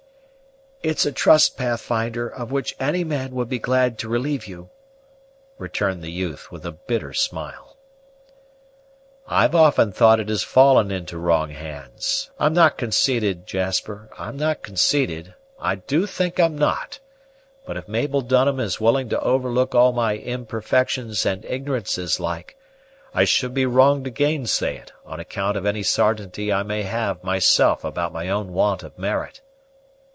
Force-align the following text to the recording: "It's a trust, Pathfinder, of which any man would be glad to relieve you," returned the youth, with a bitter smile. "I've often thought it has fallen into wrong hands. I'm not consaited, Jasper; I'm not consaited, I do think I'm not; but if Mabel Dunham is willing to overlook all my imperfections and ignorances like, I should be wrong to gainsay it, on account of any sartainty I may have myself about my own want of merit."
"It's 0.83 1.05
a 1.05 1.11
trust, 1.11 1.57
Pathfinder, 1.57 2.27
of 2.27 2.51
which 2.51 2.75
any 2.79 3.03
man 3.03 3.35
would 3.35 3.47
be 3.47 3.59
glad 3.59 3.99
to 3.99 4.09
relieve 4.09 4.47
you," 4.47 4.71
returned 5.59 6.01
the 6.01 6.09
youth, 6.09 6.51
with 6.51 6.65
a 6.65 6.71
bitter 6.71 7.13
smile. 7.13 7.77
"I've 9.27 9.53
often 9.53 9.91
thought 9.91 10.19
it 10.19 10.27
has 10.29 10.41
fallen 10.41 10.89
into 10.89 11.19
wrong 11.19 11.51
hands. 11.51 12.31
I'm 12.39 12.53
not 12.55 12.79
consaited, 12.79 13.45
Jasper; 13.45 14.09
I'm 14.17 14.37
not 14.37 14.63
consaited, 14.63 15.35
I 15.59 15.75
do 15.75 16.07
think 16.07 16.39
I'm 16.39 16.57
not; 16.57 16.97
but 17.63 17.77
if 17.77 17.87
Mabel 17.87 18.21
Dunham 18.21 18.59
is 18.59 18.81
willing 18.81 19.07
to 19.09 19.21
overlook 19.21 19.75
all 19.75 19.91
my 19.91 20.17
imperfections 20.17 21.27
and 21.27 21.45
ignorances 21.45 22.19
like, 22.19 22.57
I 23.13 23.23
should 23.23 23.53
be 23.53 23.67
wrong 23.67 24.03
to 24.03 24.09
gainsay 24.09 24.77
it, 24.77 24.91
on 25.05 25.19
account 25.19 25.57
of 25.57 25.67
any 25.67 25.83
sartainty 25.83 26.51
I 26.51 26.63
may 26.63 26.81
have 26.81 27.23
myself 27.23 27.83
about 27.83 28.11
my 28.11 28.29
own 28.29 28.51
want 28.51 28.81
of 28.81 28.97
merit." 28.97 29.41